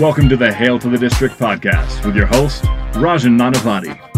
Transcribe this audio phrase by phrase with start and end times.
[0.00, 2.64] Welcome to the Hail to the District podcast with your host,
[2.94, 4.11] Rajan Nanavati.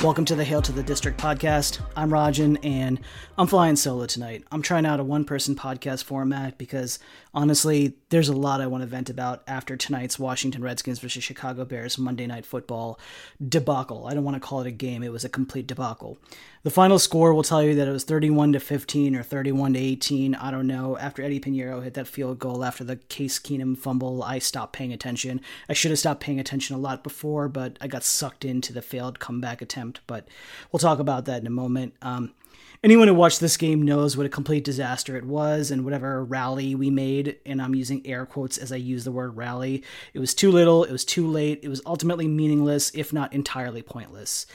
[0.00, 1.80] Welcome to the Hail to the District podcast.
[1.96, 3.00] I'm Rajan, and
[3.36, 4.44] I'm flying solo tonight.
[4.52, 7.00] I'm trying out a one person podcast format because
[7.34, 11.64] honestly, there's a lot I want to vent about after tonight's Washington Redskins versus Chicago
[11.64, 12.96] Bears Monday Night Football
[13.44, 14.06] debacle.
[14.06, 16.16] I don't want to call it a game, it was a complete debacle.
[16.62, 19.78] The final score will tell you that it was 31 to 15 or 31 to
[19.78, 20.34] 18.
[20.34, 20.98] I don't know.
[20.98, 24.92] After Eddie Piñeiro hit that field goal after the Case Keenum fumble, I stopped paying
[24.92, 25.40] attention.
[25.68, 28.82] I should have stopped paying attention a lot before, but I got sucked into the
[28.82, 29.87] failed comeback attempt.
[30.06, 30.28] But
[30.70, 31.94] we'll talk about that in a moment.
[32.02, 32.34] Um,
[32.82, 36.76] anyone who watched this game knows what a complete disaster it was and whatever rally
[36.76, 39.82] we made and i'm using air quotes as i use the word rally
[40.14, 43.82] it was too little it was too late it was ultimately meaningless if not entirely
[43.82, 44.46] pointless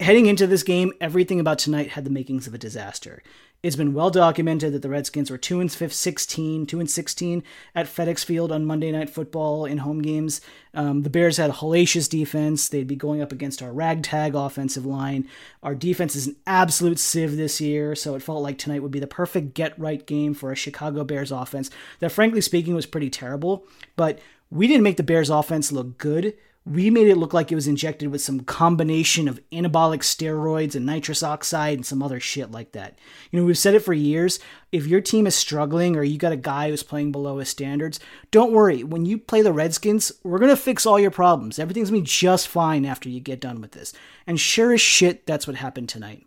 [0.00, 3.22] heading into this game, everything about tonight had the makings of a disaster.
[3.64, 7.42] It's been well documented that the Redskins were 2 and 16, 2 and 16
[7.74, 10.42] at FedEx Field on Monday Night Football in home games.
[10.74, 12.68] Um, the Bears had a hellacious defense.
[12.68, 15.26] They'd be going up against our ragtag offensive line.
[15.62, 19.00] Our defense is an absolute sieve this year, so it felt like tonight would be
[19.00, 23.08] the perfect get right game for a Chicago Bears offense that, frankly speaking, was pretty
[23.08, 23.64] terrible.
[23.96, 24.18] But
[24.50, 26.34] we didn't make the Bears offense look good
[26.66, 30.86] we made it look like it was injected with some combination of anabolic steroids and
[30.86, 32.98] nitrous oxide and some other shit like that.
[33.30, 34.38] You know, we've said it for years.
[34.72, 38.00] If your team is struggling or you got a guy who's playing below his standards,
[38.30, 38.82] don't worry.
[38.82, 41.58] When you play the Redskins, we're going to fix all your problems.
[41.58, 43.92] Everything's going to be just fine after you get done with this.
[44.26, 46.26] And sure as shit, that's what happened tonight.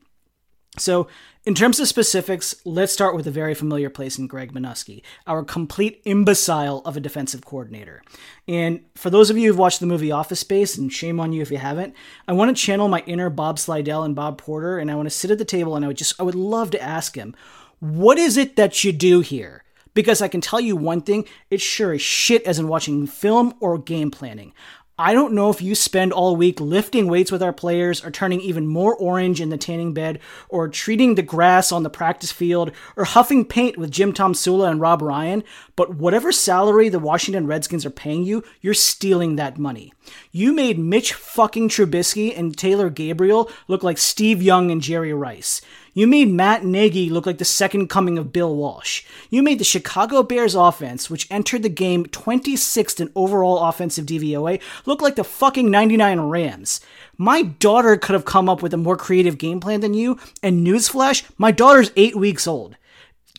[0.78, 1.08] So,
[1.46, 5.46] in terms of specifics, let's start with a very familiar place in Greg Manusky, our
[5.46, 8.04] complete imbecile of a defensive coordinator.
[8.50, 11.42] And for those of you who've watched the movie Office Space, and shame on you
[11.42, 11.96] if you haven't,
[12.28, 15.16] I want to channel my inner Bob Slydell and Bob Porter, and I want to
[15.16, 17.34] sit at the table and I would just, I would love to ask him,
[17.80, 19.64] what is it that you do here?
[19.94, 23.54] Because I can tell you one thing, it's sure as shit as in watching film
[23.62, 24.54] or game planning.
[25.00, 28.42] I don't know if you spend all week lifting weights with our players or turning
[28.42, 30.20] even more orange in the tanning bed
[30.50, 34.82] or treating the grass on the practice field or huffing paint with Jim Tomsula and
[34.82, 35.44] Rob Ryan,
[35.76, 39.94] but whatever salary the Washington Redskins are paying you, you're stealing that money.
[40.32, 45.62] You made Mitch fucking Trubisky and Taylor Gabriel look like Steve Young and Jerry Rice.
[45.98, 49.04] You made Matt Nagy look like the second coming of Bill Walsh.
[49.32, 54.62] You made the Chicago Bears offense, which entered the game 26th in overall offensive DVOA,
[54.86, 56.82] look like the fucking 99 Rams.
[57.18, 60.64] My daughter could have come up with a more creative game plan than you, and
[60.64, 62.78] newsflash, my daughter's eight weeks old.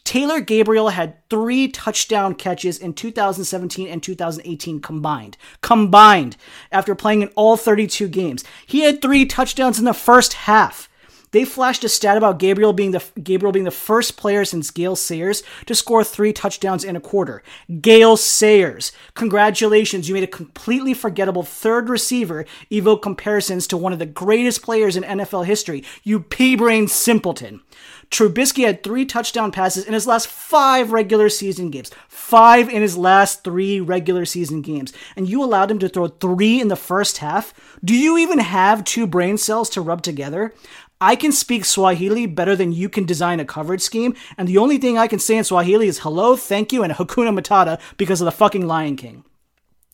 [0.03, 5.37] Taylor Gabriel had three touchdown catches in 2017 and 2018 combined.
[5.61, 6.37] Combined
[6.73, 8.43] after playing in all 32 games.
[8.67, 10.88] He had three touchdowns in the first half.
[11.31, 14.97] They flashed a stat about Gabriel being the Gabriel being the first player since Gale
[14.97, 17.43] Sayers to score three touchdowns in a quarter.
[17.81, 20.09] Gale Sayers, congratulations!
[20.09, 24.97] You made a completely forgettable third receiver evoke comparisons to one of the greatest players
[24.97, 25.85] in NFL history.
[26.03, 27.61] You pea-brained simpleton.
[28.11, 31.91] Trubisky had three touchdown passes in his last five regular season games.
[32.09, 34.95] Five in his last three regular season games.
[35.15, 37.53] And you allowed him to throw three in the first half?
[37.85, 40.55] Do you even have two brain cells to rub together?
[41.01, 44.79] I can speak Swahili better than you can design a coverage scheme, and the only
[44.79, 48.25] thing I can say in Swahili is hello, thank you, and Hakuna Matata because of
[48.25, 49.25] the fucking Lion King.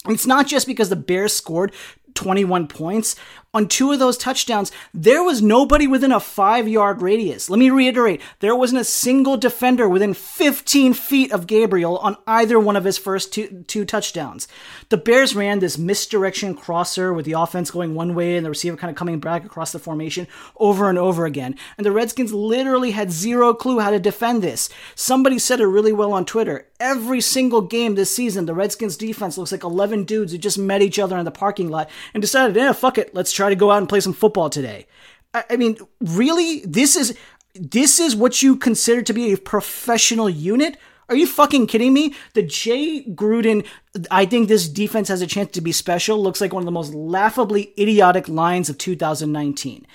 [0.09, 1.73] It's not just because the Bears scored
[2.15, 3.17] 21 points
[3.55, 7.49] on two of those touchdowns, there was nobody within a five yard radius.
[7.49, 12.59] Let me reiterate there wasn't a single defender within 15 feet of Gabriel on either
[12.59, 14.49] one of his first two, two touchdowns.
[14.89, 18.77] The Bears ran this misdirection crosser with the offense going one way and the receiver
[18.77, 20.27] kind of coming back across the formation
[20.57, 21.57] over and over again.
[21.79, 24.69] And the Redskins literally had zero clue how to defend this.
[24.95, 26.67] Somebody said it really well on Twitter.
[26.81, 30.83] Every single game this season, the Redskins defense looks like 11 dudes who just met
[30.83, 33.57] each other in the parking lot and decided, yeah, fuck it, let's try try to
[33.57, 34.87] go out and play some football today.
[35.35, 36.61] I, I mean, really?
[36.61, 37.17] This is
[37.55, 40.77] this is what you consider to be a professional unit?
[41.09, 42.15] Are you fucking kidding me?
[42.33, 43.67] The Jay Gruden,
[44.11, 46.73] I think this defense has a chance to be special, looks like one of the
[46.73, 49.87] most laughably idiotic lines of 2019.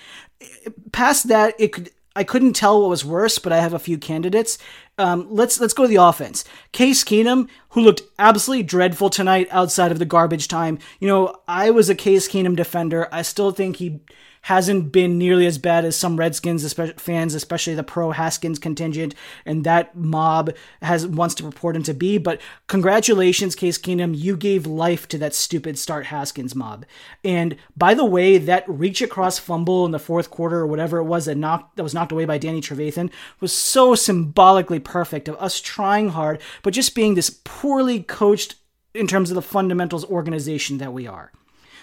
[0.91, 3.97] Past that, it could I couldn't tell what was worse, but I have a few
[3.97, 4.57] candidates.
[4.99, 6.43] Um, let's let's go to the offense.
[6.73, 10.77] Case Keenum, who looked absolutely dreadful tonight outside of the garbage time.
[10.99, 13.07] You know, I was a Case Keenum defender.
[13.11, 14.01] I still think he
[14.43, 19.13] hasn't been nearly as bad as some Redskins fans, especially the pro Haskins contingent,
[19.45, 22.17] and that mob has wants to purport him to be.
[22.17, 26.85] But congratulations, Case Keenum, you gave life to that stupid start Haskins mob.
[27.23, 31.03] And by the way, that reach across fumble in the fourth quarter or whatever it
[31.03, 35.35] was that knocked that was knocked away by Danny Trevathan was so symbolically perfect of
[35.37, 38.55] us trying hard, but just being this poorly coached
[38.95, 41.31] in terms of the fundamentals organization that we are.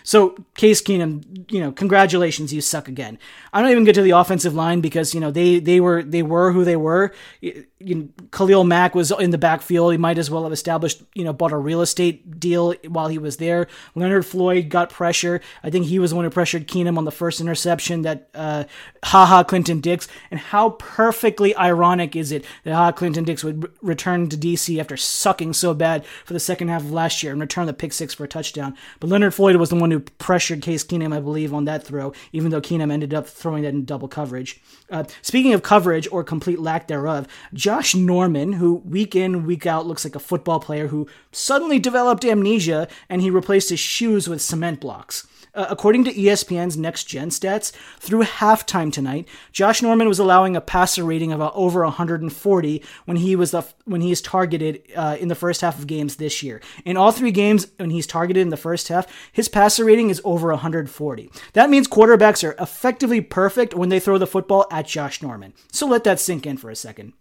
[0.06, 3.18] So Case Keenum, you know, congratulations, you suck again.
[3.52, 6.22] I don't even get to the offensive line because you know they they were they
[6.22, 7.12] were who they were.
[7.40, 9.92] You Khalil Mack was in the backfield.
[9.92, 13.18] He might as well have established you know bought a real estate deal while he
[13.18, 13.66] was there.
[13.96, 15.40] Leonard Floyd got pressure.
[15.64, 18.64] I think he was the one who pressured Keenum on the first interception that uh,
[19.04, 20.06] Ha Ha Clinton-Dix.
[20.30, 24.96] And how perfectly ironic is it that Ha Ha Clinton-Dix would return to DC after
[24.96, 28.14] sucking so bad for the second half of last year and return the pick six
[28.14, 28.76] for a touchdown.
[29.00, 31.82] But Leonard Floyd was the one who who pressured Case Keenum, I believe, on that
[31.82, 34.60] throw, even though Keenum ended up throwing that in double coverage.
[34.90, 39.86] Uh, speaking of coverage or complete lack thereof, Josh Norman, who week in, week out
[39.86, 44.42] looks like a football player who suddenly developed amnesia and he replaced his shoes with
[44.42, 45.26] cement blocks.
[45.56, 50.60] Uh, according to ESPN's Next Gen stats, through halftime tonight, Josh Norman was allowing a
[50.60, 55.16] passer rating of uh, over 140 when he was the, when he is targeted uh,
[55.18, 56.60] in the first half of games this year.
[56.84, 60.20] In all three games, when he's targeted in the first half, his passer rating is
[60.24, 61.30] over 140.
[61.54, 65.54] That means quarterbacks are effectively perfect when they throw the football at Josh Norman.
[65.72, 67.14] So let that sink in for a second.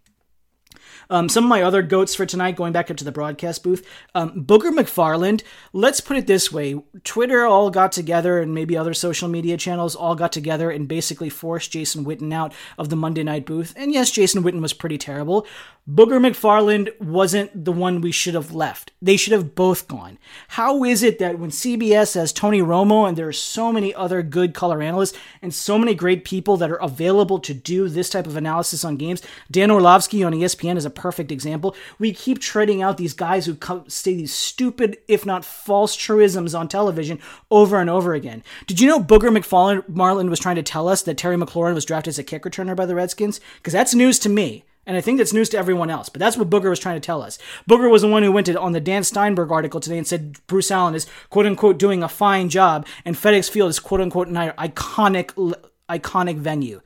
[1.10, 3.86] Um, some of my other goats for tonight, going back up to the broadcast booth,
[4.14, 5.42] um, Booger McFarland.
[5.72, 9.94] Let's put it this way: Twitter all got together, and maybe other social media channels
[9.94, 13.72] all got together and basically forced Jason Witten out of the Monday night booth.
[13.76, 15.46] And yes, Jason Witten was pretty terrible.
[15.88, 18.90] Booger McFarland wasn't the one we should have left.
[19.00, 20.18] They should have both gone.
[20.48, 24.20] How is it that when CBS has Tony Romo and there are so many other
[24.20, 28.26] good color analysts and so many great people that are available to do this type
[28.26, 31.76] of analysis on games, Dan Orlovsky on ESPN is a perfect example.
[31.98, 36.54] We keep treading out these guys who come, say these stupid, if not false, truisms
[36.54, 37.20] on television
[37.50, 38.42] over and over again.
[38.66, 42.10] Did you know Booger McFarland was trying to tell us that Terry McLaurin was drafted
[42.10, 43.40] as a kick returner by the Redskins?
[43.58, 44.64] Because that's news to me.
[44.86, 47.04] And I think that's news to everyone else, but that's what Booger was trying to
[47.04, 47.38] tell us.
[47.68, 50.36] Booger was the one who went to, on the Dan Steinberg article today and said
[50.46, 54.28] Bruce Allen is quote unquote doing a fine job, and FedEx Field is quote unquote
[54.28, 55.54] an iconic
[55.90, 56.80] iconic venue.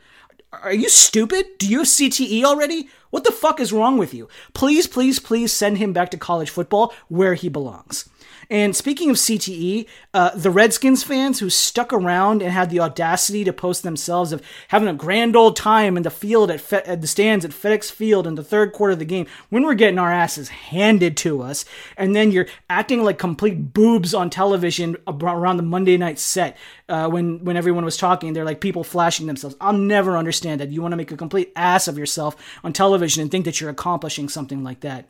[0.52, 1.46] Are you stupid?
[1.58, 2.88] Do you have CTE already?
[3.10, 4.28] What the fuck is wrong with you?
[4.54, 8.08] Please, please, please send him back to college football where he belongs.
[8.50, 13.44] And speaking of CTE, uh, the Redskins fans who stuck around and had the audacity
[13.44, 17.00] to post themselves of having a grand old time in the field at, Fe- at
[17.00, 20.00] the stands at FedEx Field in the third quarter of the game when we're getting
[20.00, 21.64] our asses handed to us,
[21.96, 26.56] and then you're acting like complete boobs on television around the Monday night set
[26.88, 28.32] uh, when when everyone was talking.
[28.32, 29.54] They're like people flashing themselves.
[29.60, 30.70] I'll never understand that.
[30.70, 32.34] You want to make a complete ass of yourself
[32.64, 35.08] on television and think that you're accomplishing something like that.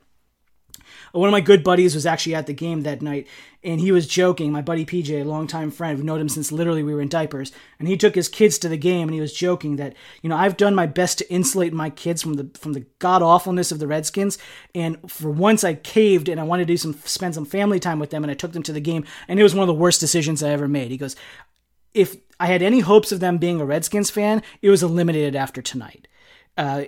[1.12, 3.26] One of my good buddies was actually at the game that night
[3.62, 6.82] and he was joking my buddy pj a longtime friend we've known him since literally
[6.82, 9.32] we were in diapers and he took his kids to the game and he was
[9.32, 12.72] joking that you know i've done my best to insulate my kids from the from
[12.72, 14.38] the god awfulness of the redskins
[14.75, 17.98] and for once i caved and i wanted to do some spend some family time
[17.98, 19.75] with them and i took them to the game and it was one of the
[19.75, 20.90] worst decisions i ever made.
[20.90, 21.16] He goes
[21.92, 25.60] if i had any hopes of them being a redskins fan it was eliminated after
[25.60, 26.08] tonight.
[26.56, 26.84] Uh,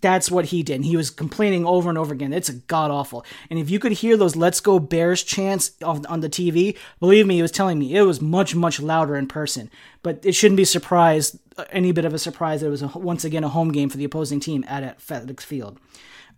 [0.00, 0.76] that's what he did.
[0.76, 2.32] And he was complaining over and over again.
[2.32, 3.24] It's god awful.
[3.48, 7.26] And if you could hear those "Let's Go Bears" chants on, on the TV, believe
[7.26, 9.70] me, he was telling me it was much much louder in person.
[10.02, 11.38] But it shouldn't be surprised
[11.70, 13.96] any bit of a surprise that it was a, once again a home game for
[13.96, 15.78] the opposing team at, at FedEx Field.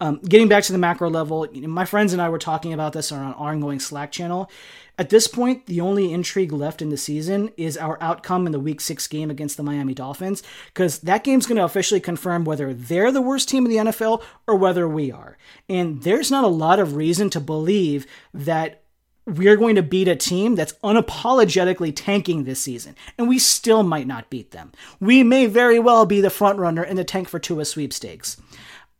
[0.00, 3.12] Um, getting back to the macro level, my friends and I were talking about this
[3.12, 4.50] on our ongoing Slack channel.
[5.02, 8.60] At this point, the only intrigue left in the season is our outcome in the
[8.60, 12.72] Week 6 game against the Miami Dolphins, because that game's going to officially confirm whether
[12.72, 15.36] they're the worst team in the NFL or whether we are.
[15.68, 18.84] And there's not a lot of reason to believe that
[19.26, 24.06] we're going to beat a team that's unapologetically tanking this season, and we still might
[24.06, 24.70] not beat them.
[25.00, 28.40] We may very well be the front runner in the tank for Tua sweepstakes.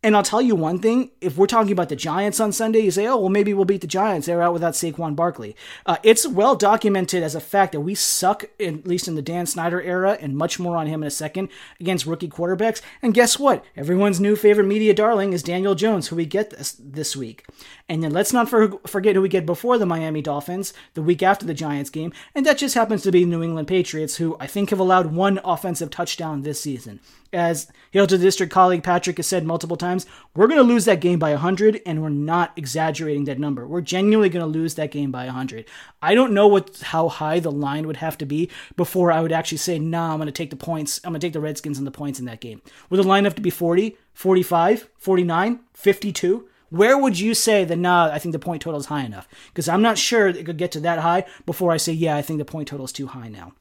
[0.03, 2.91] And I'll tell you one thing: if we're talking about the Giants on Sunday, you
[2.91, 4.27] say, "Oh, well, maybe we'll beat the Giants.
[4.27, 5.55] They're out without Saquon Barkley."
[5.85, 9.45] Uh, it's well documented as a fact that we suck, at least in the Dan
[9.45, 11.47] Snyder era, and much more on him in a second
[11.79, 12.81] against rookie quarterbacks.
[13.01, 13.63] And guess what?
[13.77, 17.45] Everyone's new favorite media darling is Daniel Jones, who we get this this week.
[17.89, 21.21] And then let's not for, forget who we get before the Miami Dolphins, the week
[21.21, 24.37] after the Giants game, and that just happens to be the New England Patriots, who
[24.39, 26.99] I think have allowed one offensive touchdown this season.
[27.31, 30.05] As Hail to the District colleague Patrick has said multiple times times.
[30.35, 33.67] We're going to lose that game by 100, and we're not exaggerating that number.
[33.67, 35.65] We're genuinely going to lose that game by 100.
[36.01, 39.31] I don't know what how high the line would have to be before I would
[39.31, 40.99] actually say, nah, I'm going to take the points.
[41.03, 42.61] I'm going to take the Redskins and the points in that game.
[42.89, 46.49] Would the line have to be 40, 45, 49, 52?
[46.73, 49.27] Where would you say that, nah, I think the point total is high enough?
[49.49, 52.23] Because I'm not sure it could get to that high before I say, yeah, I
[52.23, 53.53] think the point total is too high now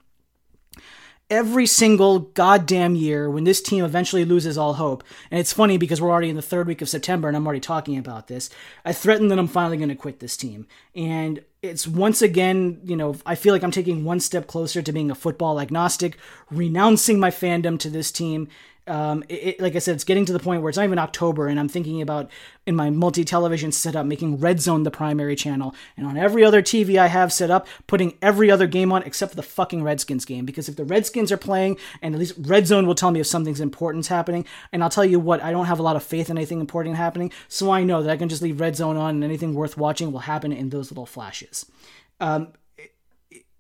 [1.33, 5.03] every single goddamn year when this team eventually loses all hope.
[5.31, 7.59] And it's funny because we're already in the third week of September and I'm already
[7.59, 8.51] talking about this.
[8.85, 10.67] I threaten that I'm finally going to quit this team.
[10.95, 14.93] And it's once again, you know, I feel like I'm taking one step closer to
[14.93, 16.19] being a football agnostic,
[16.51, 18.49] renouncing my fandom to this team
[18.87, 20.99] um, it, it, like I said, it's getting to the point where it's not even
[20.99, 22.31] October, and I'm thinking about
[22.67, 26.63] in my multi television setup making Red Zone the primary channel, and on every other
[26.63, 30.25] TV I have set up, putting every other game on except for the fucking Redskins
[30.25, 30.45] game.
[30.45, 33.27] Because if the Redskins are playing, and at least Red Zone will tell me if
[33.27, 36.29] something's important's happening, and I'll tell you what, I don't have a lot of faith
[36.29, 39.15] in anything important happening, so I know that I can just leave Red Zone on,
[39.15, 41.67] and anything worth watching will happen in those little flashes.
[42.21, 42.53] Um,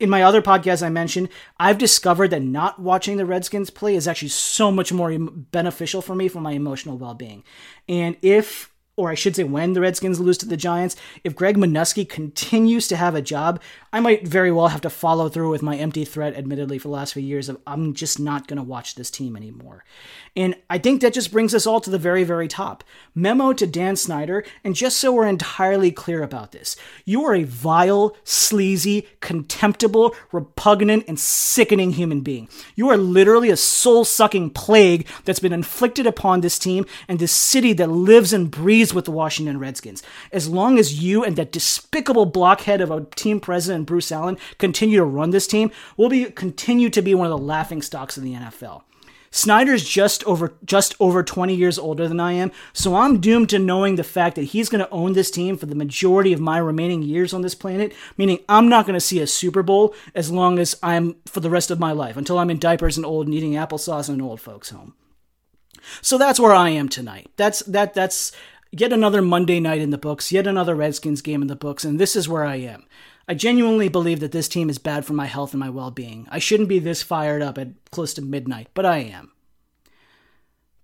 [0.02, 1.28] in my other podcast I mentioned,
[1.59, 6.16] I've discovered that not watching the Redskins play is actually so much more beneficial for
[6.16, 7.44] me for my emotional well-being.
[7.88, 11.56] And if or I should say when the Redskins lose to the Giants, if Greg
[11.56, 15.62] Manusky continues to have a job, I might very well have to follow through with
[15.62, 18.62] my empty threat, admittedly, for the last few years of I'm just not going to
[18.62, 19.84] watch this team anymore.
[20.37, 22.84] And I think that just brings us all to the very, very top.
[23.14, 27.44] Memo to Dan Snyder, and just so we're entirely clear about this, you are a
[27.44, 32.49] vile, sleazy, contemptible, repugnant, and sickening human being.
[32.75, 37.32] You are literally a soul sucking plague that's been inflicted upon this team and this
[37.32, 40.02] city that lives and breathes with the Washington Redskins.
[40.32, 44.98] As long as you and that despicable blockhead of a team president, Bruce Allen, continue
[44.98, 48.22] to run this team, we'll be continue to be one of the laughing stocks of
[48.22, 48.82] the NFL.
[49.34, 53.58] Snyder's just over just over 20 years older than I am, so I'm doomed to
[53.58, 56.58] knowing the fact that he's going to own this team for the majority of my
[56.58, 60.30] remaining years on this planet, meaning I'm not going to see a Super Bowl as
[60.30, 63.26] long as I'm for the rest of my life until I'm in diapers and old
[63.26, 64.94] and eating applesauce in an old folks home.
[66.02, 67.30] So that's where I am tonight.
[67.36, 68.32] That's that that's
[68.72, 72.00] yet another Monday night in the books, yet another Redskins game in the books, and
[72.00, 72.86] this is where I am.
[73.28, 76.26] I genuinely believe that this team is bad for my health and my well being.
[76.30, 79.32] I shouldn't be this fired up at close to midnight, but I am.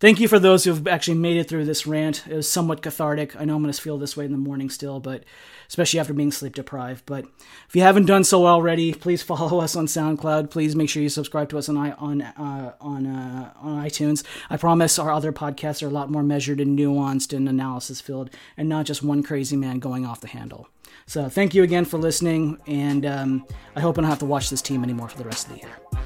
[0.00, 2.24] Thank you for those who have actually made it through this rant.
[2.28, 3.34] It was somewhat cathartic.
[3.34, 5.24] I know I'm going to feel this way in the morning still, but
[5.68, 7.04] especially after being sleep deprived.
[7.04, 7.26] But
[7.68, 10.50] if you haven't done so already, please follow us on SoundCloud.
[10.50, 14.24] Please make sure you subscribe to us on on uh, on uh, on iTunes.
[14.48, 18.30] I promise our other podcasts are a lot more measured and nuanced and analysis filled,
[18.56, 20.68] and not just one crazy man going off the handle.
[21.06, 24.48] So thank you again for listening, and um, I hope I don't have to watch
[24.48, 25.97] this team anymore for the rest of the year.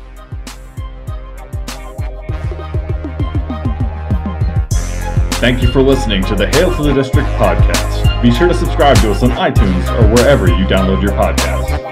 [5.43, 8.23] Thank you for listening to the Hail to the District podcast.
[8.23, 11.92] Be sure to subscribe to us on iTunes or wherever you download your podcasts.